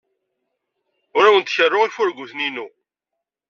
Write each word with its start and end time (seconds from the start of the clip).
Ur 1.17 1.23
awent-kerruɣ 1.25 1.83
ifurguten-inu. 1.85 2.67